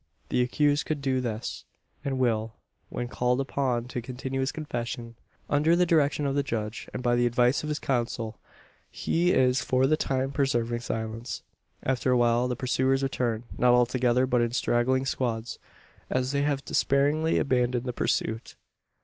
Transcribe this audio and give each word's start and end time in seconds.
The 0.29 0.41
accused 0.41 0.87
could 0.87 0.99
do 0.99 1.21
this; 1.21 1.63
and 2.03 2.17
will, 2.17 2.55
when 2.89 3.07
called 3.07 3.39
upon 3.39 3.85
to 3.89 4.01
continue 4.01 4.39
his 4.39 4.51
confession. 4.51 5.13
Under 5.47 5.75
the 5.75 5.85
direction 5.85 6.25
of 6.25 6.33
the 6.33 6.41
judge, 6.41 6.89
and 6.91 7.03
by 7.03 7.15
the 7.15 7.27
advice 7.27 7.61
of 7.61 7.69
his 7.69 7.77
counsel, 7.77 8.39
he 8.89 9.31
is 9.31 9.61
for 9.61 9.85
the 9.85 9.95
time 9.95 10.31
preserving 10.31 10.79
silence. 10.79 11.43
After 11.83 12.09
a 12.09 12.17
while 12.17 12.47
the 12.47 12.55
pursuers 12.55 13.03
return; 13.03 13.43
not 13.59 13.75
all 13.75 13.85
together, 13.85 14.25
but 14.25 14.41
in 14.41 14.53
straggling 14.53 15.05
squads 15.05 15.59
as 16.09 16.31
they 16.31 16.41
have 16.41 16.65
despairingly 16.65 17.37
abandoned 17.37 17.85
the 17.85 17.93
pursuit. 17.93 18.55